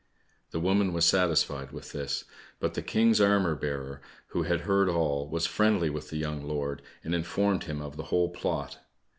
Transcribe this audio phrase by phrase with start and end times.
[0.49, 2.23] The woman was satisfied with this;
[2.59, 6.81] but the King's armour bearer, who had heard all, was friendly with the young lord,
[7.03, 8.79] and informed him of the whole plot.